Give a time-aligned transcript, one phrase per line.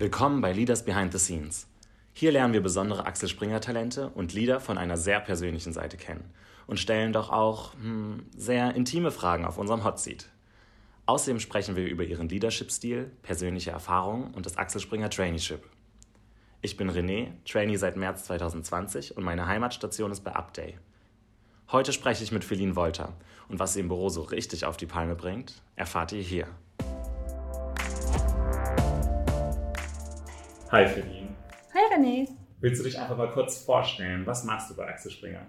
[0.00, 1.66] Willkommen bei Leaders Behind the Scenes.
[2.12, 6.32] Hier lernen wir besondere Axel Springer Talente und Leader von einer sehr persönlichen Seite kennen
[6.68, 10.28] und stellen doch auch hm, sehr intime Fragen auf unserem Hot Seat.
[11.06, 15.68] Außerdem sprechen wir über ihren Leadership-Stil, persönliche Erfahrungen und das Axel Springer Traineeship.
[16.62, 20.78] Ich bin René, Trainee seit März 2020 und meine Heimatstation ist bei Upday.
[21.72, 23.14] Heute spreche ich mit Feline Wolter
[23.48, 26.46] und was sie im Büro so richtig auf die Palme bringt, erfahrt ihr hier.
[30.70, 31.34] Hi Feline.
[31.72, 32.28] Hi René.
[32.60, 34.26] Willst du dich einfach mal kurz vorstellen?
[34.26, 35.46] Was machst du bei Axel Springer?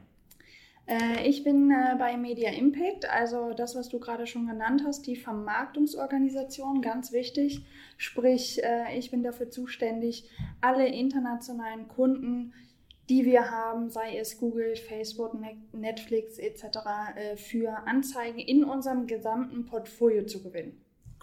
[0.85, 5.07] Äh, ich bin äh, bei Media Impact, also das, was du gerade schon genannt hast,
[5.07, 7.65] die Vermarktungsorganisation, ganz wichtig.
[7.97, 10.29] Sprich, äh, ich bin dafür zuständig,
[10.61, 12.53] alle internationalen Kunden,
[13.09, 15.35] die wir haben, sei es Google, Facebook,
[15.73, 16.77] Netflix etc.,
[17.35, 20.79] für Anzeigen in unserem gesamten Portfolio zu gewinnen.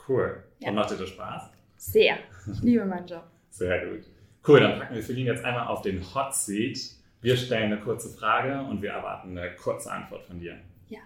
[0.07, 0.45] Cool.
[0.59, 0.69] Ja.
[0.69, 1.51] Und macht dir das Spaß?
[1.79, 2.19] Sehr.
[2.53, 3.25] Ich liebe meinen Job.
[3.57, 4.05] Sehr gut.
[4.47, 6.79] Cool, dann packen wir Feline jetzt einmal auf den Hot Seat.
[7.23, 10.61] Wir stellen eine kurze Frage und wir erwarten eine kurze Antwort von dir.
[10.91, 11.01] Ja.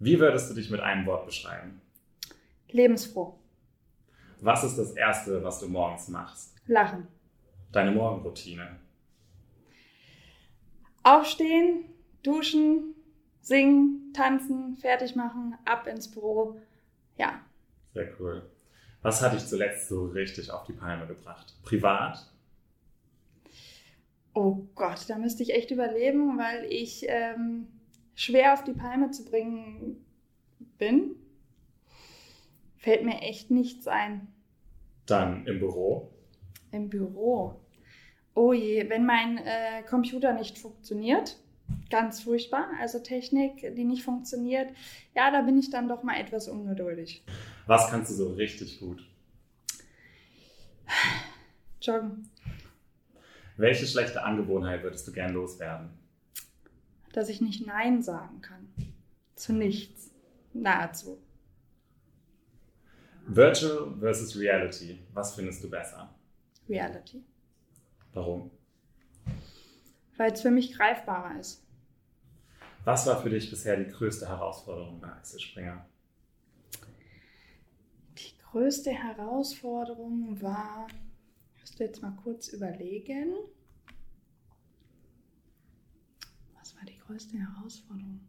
[0.00, 1.80] Wie würdest du dich mit einem Wort beschreiben?
[2.70, 3.38] Lebensfroh.
[4.40, 6.56] Was ist das Erste, was du morgens machst?
[6.66, 7.06] Lachen.
[7.70, 8.76] Deine Morgenroutine.
[11.04, 11.84] Aufstehen,
[12.24, 12.96] duschen,
[13.42, 16.60] singen, tanzen, fertig machen, ab ins Büro.
[17.16, 17.40] Ja.
[17.94, 18.42] Sehr cool.
[19.02, 21.54] Was hat dich zuletzt so richtig auf die Palme gebracht?
[21.62, 22.30] Privat?
[24.34, 27.66] Oh Gott, da müsste ich echt überleben, weil ich ähm,
[28.14, 30.04] schwer auf die Palme zu bringen
[30.78, 31.16] bin.
[32.76, 34.28] Fällt mir echt nichts ein.
[35.06, 36.10] Dann im Büro?
[36.70, 37.60] Im Büro.
[38.34, 41.36] Oh je, wenn mein äh, Computer nicht funktioniert,
[41.90, 42.68] ganz furchtbar.
[42.80, 44.70] Also Technik, die nicht funktioniert,
[45.14, 47.24] ja, da bin ich dann doch mal etwas ungeduldig.
[47.66, 49.06] Was kannst du so richtig gut?
[51.80, 52.28] Joggen.
[53.56, 55.90] Welche schlechte Angewohnheit würdest du gern loswerden?
[57.12, 58.68] Dass ich nicht Nein sagen kann.
[59.34, 60.10] Zu nichts.
[60.52, 61.18] Nahezu.
[63.26, 64.98] Virtual versus Reality.
[65.12, 66.12] Was findest du besser?
[66.68, 67.22] Reality.
[68.12, 68.50] Warum?
[70.20, 71.64] Weil es für mich greifbarer ist.
[72.84, 75.86] Was war für dich bisher die größte Herausforderung bei Axel Springer?
[78.50, 80.88] größte Herausforderung war,
[81.54, 83.34] ich musste jetzt mal kurz überlegen.
[86.58, 88.20] Was war die größte Herausforderung?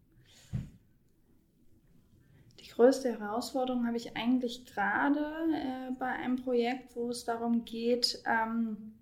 [2.59, 5.19] Die größte Herausforderung habe ich eigentlich gerade
[5.53, 8.93] äh, bei einem Projekt, wo es darum geht, ähm,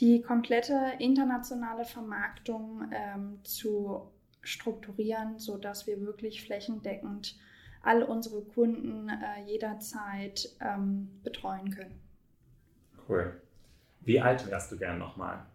[0.00, 7.38] die komplette internationale Vermarktung ähm, zu strukturieren, sodass wir wirklich flächendeckend
[7.82, 12.00] all unsere Kunden äh, jederzeit ähm, betreuen können.
[13.08, 13.40] Cool.
[14.00, 15.46] Wie alt wärst du gern nochmal?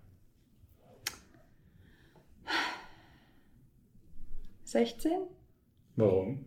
[4.64, 5.12] 16.
[5.96, 6.46] Warum?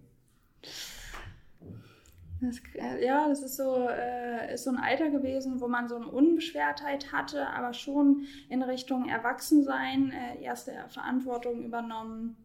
[2.41, 5.97] Das, äh, ja, das ist so, äh, ist so ein Alter gewesen, wo man so
[5.97, 12.37] eine Unbeschwertheit hatte, aber schon in Richtung Erwachsensein, äh, erste Verantwortung übernommen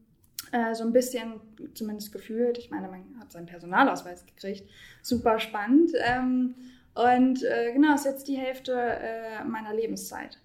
[0.51, 1.39] äh, so ein bisschen,
[1.73, 4.69] zumindest gefühlt, ich meine, man hat seinen Personalausweis gekriegt,
[5.01, 5.91] super spannend.
[6.03, 6.55] Ähm,
[6.93, 10.39] und äh, genau, ist jetzt die Hälfte äh, meiner Lebenszeit.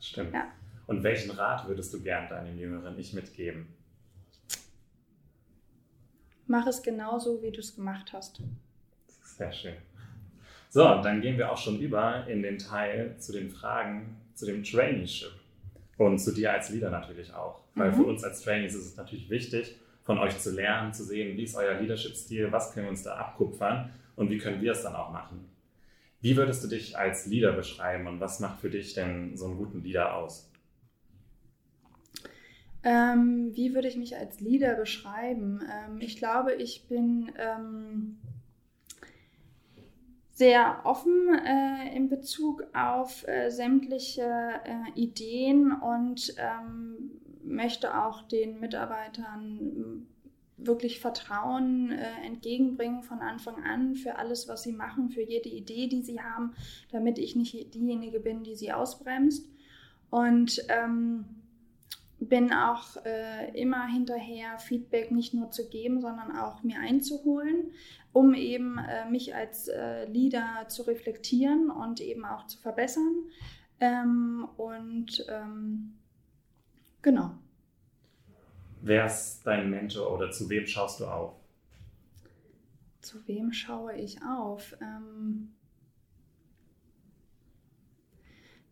[0.00, 0.34] Stimmt.
[0.34, 0.48] Ja.
[0.86, 3.68] Und welchen Rat würdest du gern deinem jüngeren Ich mitgeben?
[6.50, 8.40] Mach es genauso, wie du es gemacht hast.
[9.22, 9.74] Sehr schön.
[10.68, 14.64] So, dann gehen wir auch schon über in den Teil zu den Fragen zu dem
[14.64, 15.30] Traineeship.
[15.96, 17.60] Und zu dir als Leader natürlich auch.
[17.76, 17.94] Weil mhm.
[17.94, 21.44] für uns als Trainees ist es natürlich wichtig, von euch zu lernen, zu sehen, wie
[21.44, 24.96] ist euer Leadership-Stil, was können wir uns da abkupfern und wie können wir es dann
[24.96, 25.48] auch machen.
[26.20, 29.56] Wie würdest du dich als Leader beschreiben und was macht für dich denn so einen
[29.56, 30.49] guten Leader aus?
[32.82, 35.60] Ähm, wie würde ich mich als Leader beschreiben?
[35.62, 38.18] Ähm, ich glaube, ich bin ähm,
[40.32, 44.22] sehr offen äh, in Bezug auf äh, sämtliche
[44.64, 47.10] äh, Ideen und ähm,
[47.44, 50.06] möchte auch den Mitarbeitern
[50.56, 55.88] wirklich Vertrauen äh, entgegenbringen von Anfang an für alles, was sie machen, für jede Idee,
[55.88, 56.54] die sie haben,
[56.90, 59.46] damit ich nicht diejenige bin, die sie ausbremst.
[60.10, 61.24] Und ähm,
[62.28, 67.72] bin auch äh, immer hinterher, Feedback nicht nur zu geben, sondern auch mir einzuholen,
[68.12, 73.24] um eben äh, mich als äh, Leader zu reflektieren und eben auch zu verbessern.
[73.80, 75.98] Ähm, und ähm,
[77.00, 77.32] genau.
[78.82, 81.34] Wer ist dein Mentor oder zu wem schaust du auf?
[83.00, 84.76] Zu wem schaue ich auf?
[84.82, 85.54] Ähm,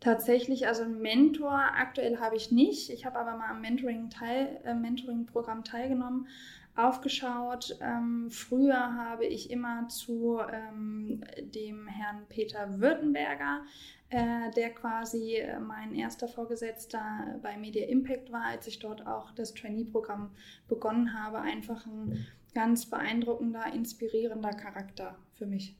[0.01, 2.89] Tatsächlich, also einen Mentor aktuell habe ich nicht.
[2.91, 5.27] Ich habe aber mal am Mentoring-Programm teil, äh, Mentoring
[5.65, 6.29] teilgenommen,
[6.77, 7.77] aufgeschaut.
[7.81, 13.65] Ähm, früher habe ich immer zu ähm, dem Herrn Peter Württemberger,
[14.11, 19.33] äh, der quasi äh, mein erster Vorgesetzter bei Media Impact war, als ich dort auch
[19.33, 20.31] das Trainee-Programm
[20.69, 21.41] begonnen habe.
[21.41, 22.25] Einfach ein
[22.55, 25.75] ganz beeindruckender, inspirierender Charakter für mich.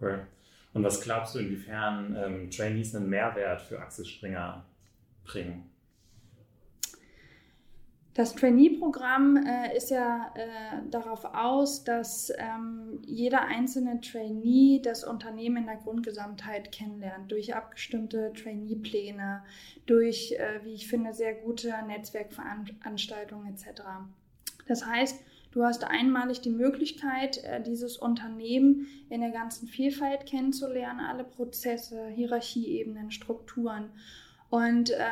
[0.00, 0.26] Cool.
[0.72, 4.64] Und was glaubst du, inwiefern ähm, Trainees einen Mehrwert für Axel Springer
[5.24, 5.70] bringen?
[8.14, 15.58] Das Trainee-Programm äh, ist ja äh, darauf aus, dass ähm, jeder einzelne Trainee das Unternehmen
[15.58, 19.44] in der Grundgesamtheit kennenlernt, durch abgestimmte Trainee-Pläne,
[19.86, 23.82] durch, äh, wie ich finde, sehr gute Netzwerkveranstaltungen etc.
[24.66, 31.00] Das heißt, Du hast einmalig die Möglichkeit, äh, dieses Unternehmen in der ganzen Vielfalt kennenzulernen,
[31.00, 33.90] alle Prozesse, Hierarchieebenen, Strukturen
[34.48, 35.08] und äh,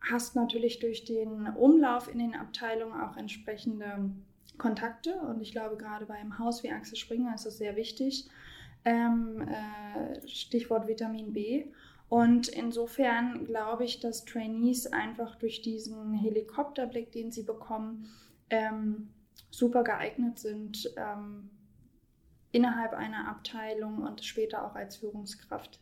[0.00, 4.10] hast natürlich durch den Umlauf in den Abteilungen auch entsprechende
[4.56, 5.14] Kontakte.
[5.14, 8.28] Und ich glaube, gerade bei einem Haus wie Axel Springer ist das sehr wichtig.
[8.86, 11.66] Ähm, äh, Stichwort Vitamin B.
[12.08, 18.08] Und insofern glaube ich, dass Trainees einfach durch diesen Helikopterblick, den sie bekommen,
[18.48, 19.10] ähm,
[19.50, 21.50] super geeignet sind ähm,
[22.52, 25.78] innerhalb einer Abteilung und später auch als Führungskraft.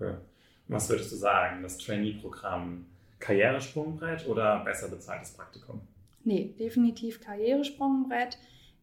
[0.00, 0.20] Cool.
[0.68, 2.86] Was würdest du sagen, das Trainee-Programm
[3.20, 5.80] Karrieresprungbrett oder besser bezahltes Praktikum?
[6.24, 8.38] Nee, definitiv Karrieresprungbrett.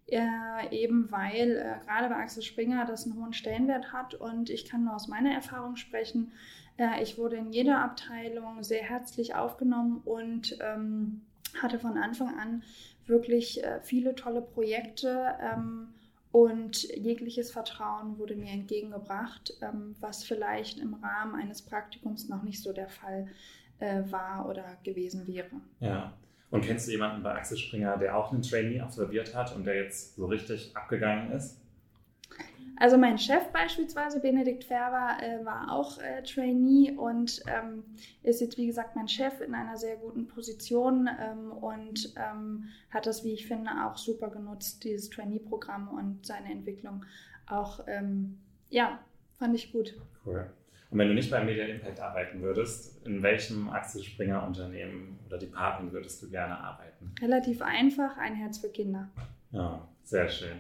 [0.08, 0.20] Äh,
[0.70, 4.84] eben weil äh, gerade bei Axel Springer das einen hohen Stellenwert hat und ich kann
[4.84, 6.32] nur aus meiner Erfahrung sprechen.
[6.78, 11.22] Äh, ich wurde in jeder Abteilung sehr herzlich aufgenommen und ähm,
[11.62, 12.64] hatte von Anfang an
[13.06, 15.90] wirklich äh, viele tolle Projekte ähm,
[16.32, 22.62] und jegliches Vertrauen wurde mir entgegengebracht, ähm, was vielleicht im Rahmen eines Praktikums noch nicht
[22.62, 23.28] so der Fall
[23.80, 25.50] äh, war oder gewesen wäre.
[25.80, 26.14] Ja.
[26.52, 29.76] Und kennst du jemanden bei Axel Springer, der auch einen Trainee absolviert hat und der
[29.76, 31.60] jetzt so richtig abgegangen ist?
[32.78, 37.84] Also mein Chef beispielsweise, Benedikt Färber, äh, war auch äh, Trainee und ähm,
[38.24, 43.06] ist jetzt, wie gesagt, mein Chef in einer sehr guten Position ähm, und ähm, hat
[43.06, 47.06] das, wie ich finde, auch super genutzt, dieses Trainee-Programm und seine Entwicklung
[47.48, 48.40] auch, ähm,
[48.70, 49.00] ja,
[49.38, 49.96] fand ich gut.
[50.26, 50.50] Cool.
[50.92, 55.38] Und wenn du nicht beim Media Impact arbeiten würdest, in welchem Axel Springer Unternehmen oder
[55.38, 57.14] Department würdest du gerne arbeiten?
[57.22, 59.10] Relativ einfach, ein Herz für Kinder.
[59.52, 60.60] Ja, sehr schön.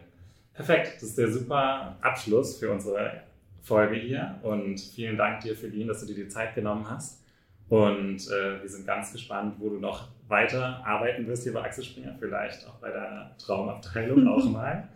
[0.56, 3.22] Perfekt, das ist der super Abschluss für unsere
[3.62, 7.22] Folge hier und vielen Dank dir, Feline, dass du dir die Zeit genommen hast.
[7.68, 11.84] Und äh, wir sind ganz gespannt, wo du noch weiter arbeiten wirst hier bei Axel
[11.84, 14.88] Springer, vielleicht auch bei deiner Traumabteilung auch mal.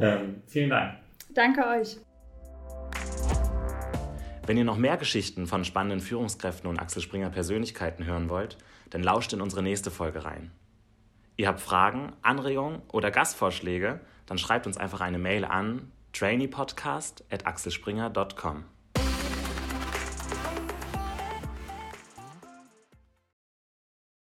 [0.00, 0.94] Ähm, vielen Dank.
[1.32, 1.98] Danke euch.
[4.46, 8.58] Wenn ihr noch mehr Geschichten von spannenden Führungskräften und Axel Springer Persönlichkeiten hören wollt,
[8.90, 10.50] dann lauscht in unsere nächste Folge rein.
[11.36, 18.64] Ihr habt Fragen, Anregungen oder Gastvorschläge, dann schreibt uns einfach eine Mail an traineepodcast.axelspringer.com.